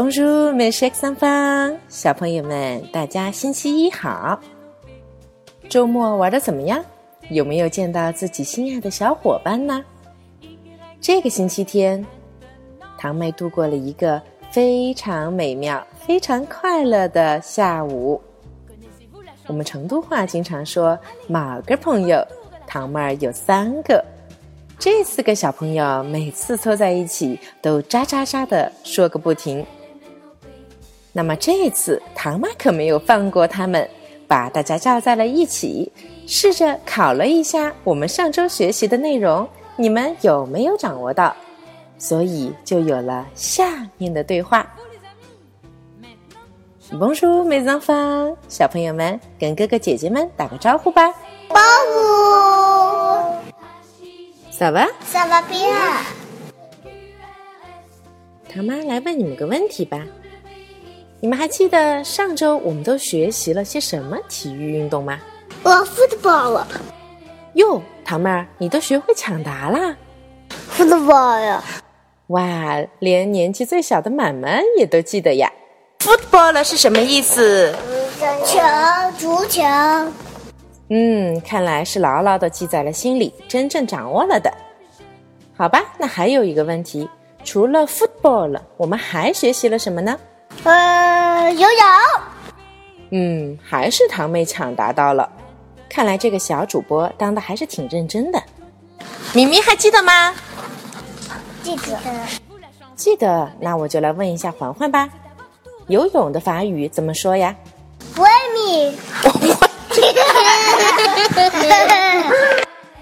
[0.00, 4.38] Bonjour, mes chers enfants，小朋友们，大家星期一好。
[5.68, 6.80] 周末玩的怎么样？
[7.30, 9.84] 有没有见到自己心爱的小伙伴呢？
[11.00, 12.06] 这个星期天，
[12.96, 14.22] 堂妹度过了一个
[14.52, 18.22] 非常美妙、非常快乐的下午。
[19.48, 22.24] 我们成都话经常说某个朋友，
[22.68, 24.04] 堂妹有三个。
[24.78, 29.66] 这四个小朋友每次凑在一起都喳喳喳的说个不停。
[31.18, 33.90] 那么这次唐妈可没有放过他们，
[34.28, 35.90] 把大家叫在了一起，
[36.28, 41.34] 试着考了一下我们上周学习的内容，你们有没有掌握到？
[41.98, 44.64] 所以就有了下面的对话。
[46.92, 51.12] Bonjour, mes enfants，小朋友们跟哥哥姐姐们打个招呼吧。
[51.48, 53.24] Bonjour。
[54.52, 54.86] Ça va?
[55.12, 55.74] Ça va bien。
[58.48, 60.06] 唐妈来问你们个问题吧。
[61.20, 65.18] 你们还记得上周我们都学习了些什么体育运动吗？
[65.64, 66.62] 我 football。
[67.54, 69.96] 哟，糖妹儿，你都学会抢答啦
[70.70, 71.64] ？football 呀！
[72.28, 75.50] 哇，连年纪最小的满满也都记得呀。
[75.98, 77.74] football 是什么意思？
[78.44, 78.60] 球，
[79.18, 79.64] 足球。
[80.90, 84.54] 嗯，看来是牢牢的记在了心里，真正掌握了的。
[85.56, 87.10] 好吧，那还有一个问题，
[87.42, 90.16] 除了 football，我们还学习了什么呢？
[90.64, 91.68] 呃，游泳。
[93.10, 95.30] 嗯，还是堂妹抢答到了。
[95.88, 98.42] 看来这个小主播当的还是挺认真的。
[99.34, 100.34] 咪咪还记得吗？
[101.62, 101.98] 记得。
[102.94, 105.08] 记得，那我就来问一下环环吧。
[105.86, 107.54] 游泳的法语怎么说呀
[108.14, 108.94] ？swimming。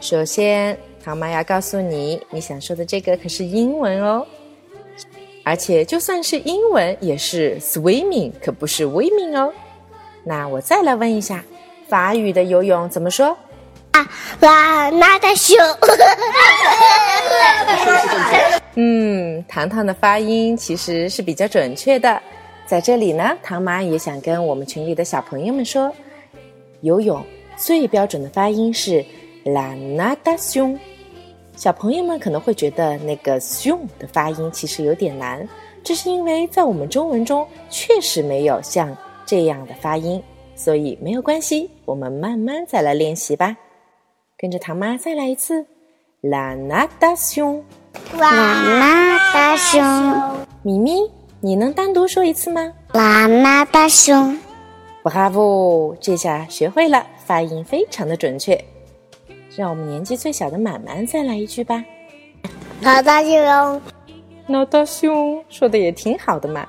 [0.00, 4.26] 首先，唐妈要告诉你，你想说的这个可是英文哦，
[5.44, 9.52] 而且就算是英文也是 swimming，可不是 swimming 哦。
[10.24, 11.44] 那我再来问一下，
[11.88, 13.36] 法语的游泳怎么说？
[13.92, 14.08] 啊，
[14.40, 15.56] 拉拉大熊。
[18.74, 22.20] 嗯，糖糖的发音其实是比较准确的。
[22.66, 25.92] 在这里呢，唐妈也想跟我们群里的小朋友们说。
[26.80, 27.24] 游泳
[27.56, 29.04] 最标准的发音是
[29.44, 30.76] la natación。
[31.54, 35.46] 小朋友们可能会觉得那个 “soon” 的发音其实有点难，
[35.84, 38.96] 这是因为在我们中文中确实没有像
[39.26, 40.22] 这样的发音，
[40.56, 43.56] 所以没有关系，我们慢慢再来练习吧。
[44.36, 45.64] 跟着唐妈再来一次
[46.22, 47.62] la natación。
[48.16, 50.46] la natación。
[50.62, 54.38] 咪咪，你能单独说一次吗？la natación。
[55.04, 55.96] Bravo！
[56.00, 58.64] 这下学会了，发音非常的准确。
[59.56, 61.84] 让我们年纪最小的满满再来一句吧。
[62.80, 63.80] 脑大熊，
[64.46, 66.66] 脑大熊，说的也挺好的嘛。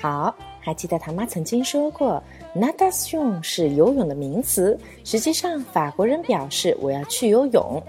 [0.00, 2.22] 好，还记得唐妈曾经说过
[2.54, 4.78] ，natation 是游泳的名词。
[5.04, 7.82] 实际上，法国人表示我要去游泳。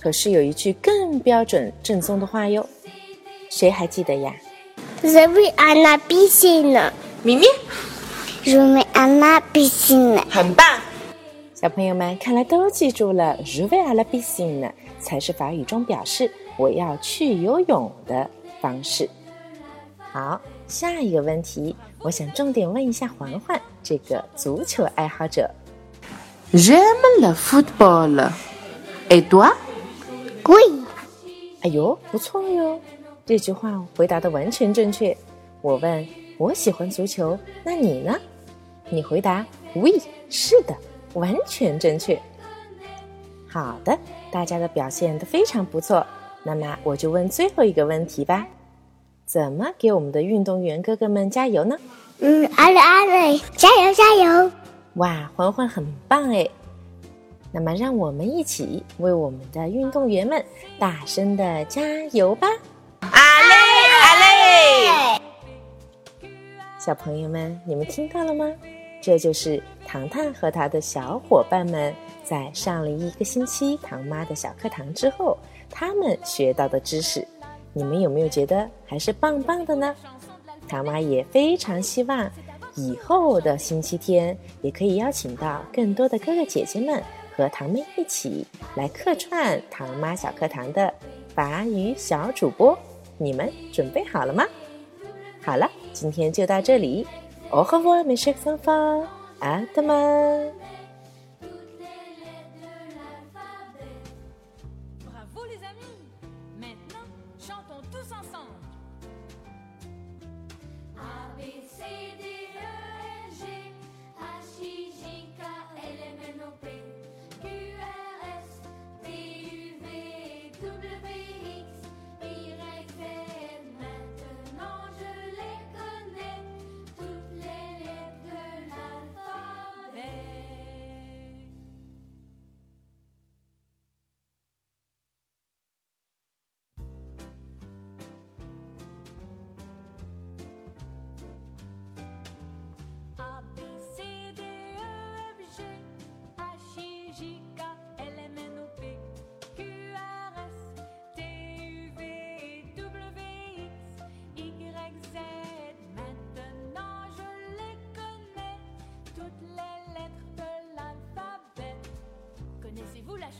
[0.00, 2.66] 可是有一句更标准正宗的话哟，
[3.50, 4.34] 谁还记得呀
[5.02, 6.92] ？The way I a i n
[7.22, 7.44] 咪咪。
[8.42, 10.79] Rue à la piscine，很棒，
[11.60, 13.36] 小朋友们看来都记住了。
[13.44, 18.30] Rue à la piscine 才是法语中表示我要去游泳的
[18.62, 19.06] 方式。
[19.98, 25.50] 好，下一个问题，我想重点问一下环环这个足球爱好者。
[26.54, 30.82] J'aime le football，et toi？Oui。
[31.60, 32.80] 哎呦，不错哟，
[33.26, 35.14] 这句话回答的完全正确。
[35.60, 38.18] 我问，我喜欢足球，那你呢？
[38.88, 39.44] 你回答
[39.74, 40.00] ：“We，
[40.30, 40.74] 是的，
[41.14, 42.20] 完全正确。”
[43.48, 43.98] 好的，
[44.30, 46.06] 大家的表现都非常不错。
[46.42, 48.46] 那么我就问最后一个问题吧：
[49.26, 51.76] 怎么给我们的运动员哥哥们加油呢？
[52.20, 54.50] 嗯，阿磊阿磊，加油加油！
[54.94, 56.48] 哇，环环很棒哎！
[57.52, 60.44] 那么让我们一起为我们的运动员们
[60.78, 62.46] 大声的加油吧！
[63.00, 63.54] 阿磊
[64.02, 64.14] 阿
[65.14, 65.20] 磊，
[66.78, 68.46] 小朋友们，你们听到了吗？
[69.00, 75.36] 这就是糖糖和他的小伙伴们在上了一个星期糖妈的小课堂之后，
[75.70, 77.26] 他们学到的知识，
[77.72, 79.94] 你们有没有觉得还是棒棒的呢？
[80.68, 82.30] 糖妈也非常希望
[82.76, 87.02] 以后的星期天也可以邀请到更多的哥哥姐姐们
[87.34, 90.92] 和糖妹一起来客串糖妈小课堂的
[91.34, 92.78] 法语小主播，
[93.18, 94.46] 你们准备好了吗？
[95.42, 97.06] 好了，今天就到这里。
[97.52, 99.04] Au revoir mes chers enfants.
[99.40, 100.50] À demain.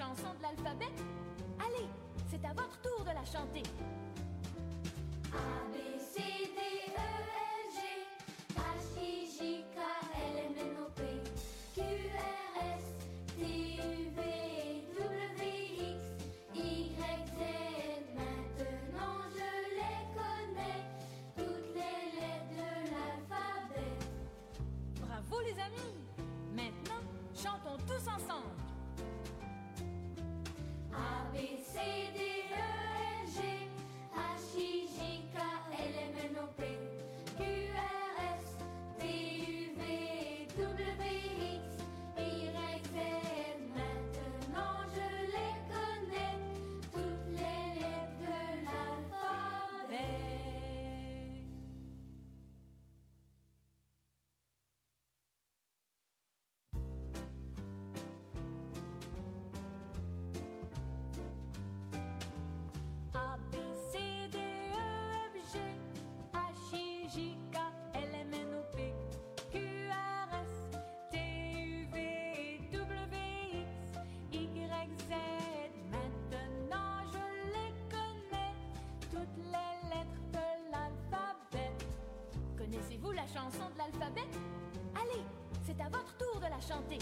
[0.01, 0.93] chanson de l'alphabet?
[1.59, 1.87] Allez,
[2.31, 3.63] c'est à votre tour de la chanter.
[67.13, 67.59] J, K,
[67.95, 68.95] L, M, N, O, P,
[69.51, 69.59] Q,
[69.91, 70.79] R, S,
[71.11, 73.67] T, U, V, W,
[74.31, 75.13] X, Y, Z.
[75.91, 78.55] Maintenant je les connais,
[79.11, 81.75] toutes les lettres de l'alphabet.
[82.57, 84.29] Connaissez-vous la chanson de l'alphabet?
[84.95, 85.25] Allez,
[85.65, 86.99] c'est à votre tour de la chanter.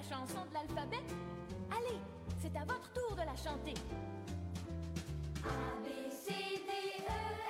[0.00, 1.02] la chanson de l'alphabet?
[1.70, 1.98] Allez,
[2.40, 3.74] c'est à votre tour de la chanter.
[5.44, 5.48] A,
[5.82, 7.49] B, C, D, E,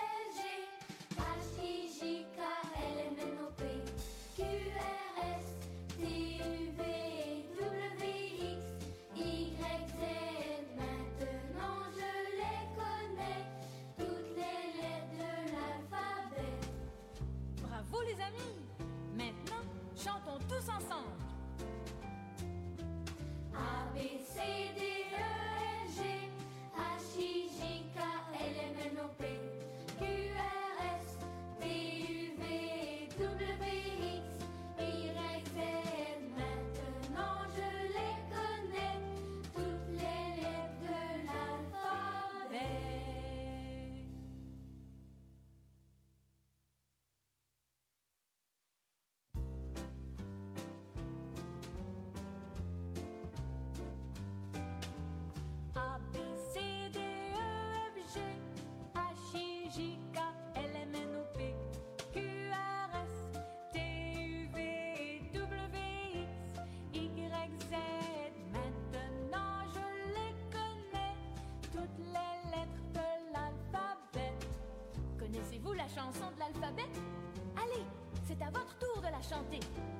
[79.31, 80.00] chanter.